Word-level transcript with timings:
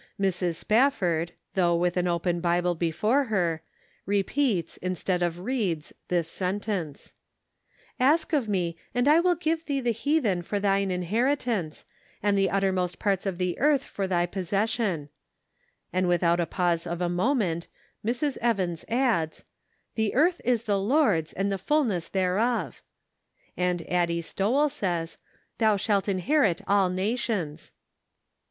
Mrs. 0.19 0.55
Spafford, 0.55 1.33
though 1.53 1.75
with 1.75 1.95
an 1.95 2.07
open 2.07 2.39
Bible 2.39 2.73
before 2.73 3.25
her, 3.25 3.61
repeats 4.07 4.77
instead 4.77 5.21
of 5.21 5.41
reads 5.41 5.93
this 6.07 6.27
sentence:" 6.27 7.13
Ask 8.09 8.33
of 8.33 8.49
me, 8.49 8.75
and 8.95 9.07
I 9.07 9.19
will 9.19 9.35
give 9.35 9.63
thee 9.65 9.79
the 9.79 9.91
heathen 9.91 10.41
for 10.41 10.59
thine 10.59 10.89
inheritance, 10.89 11.85
and 12.23 12.35
the 12.35 12.49
uttermost 12.49 12.97
parts 12.97 13.27
of 13.27 13.37
the 13.37 13.59
earth 13.59 13.83
for 13.83 14.07
thy 14.07 14.25
possession," 14.25 15.09
and 15.93 16.07
without 16.07 16.39
a 16.39 16.47
pause 16.47 16.87
of 16.87 16.99
a 16.99 17.07
moment 17.07 17.67
Mrs. 18.03 18.39
Evans 18.41 18.83
adds:" 18.89 19.45
The 19.97 20.15
earth 20.15 20.41
is 20.43 20.63
the 20.63 20.79
Lord's 20.79 21.31
and 21.31 21.51
the 21.51 21.59
fulness 21.59 22.09
thereof." 22.09 22.81
And 23.55 23.87
Addie 23.87 24.23
Stowell 24.23 24.69
says: 24.69 25.19
"Thou 25.59 25.77
shall 25.77 26.01
inherit 26.07 26.59
all 26.67 26.89
nations." 26.89 27.73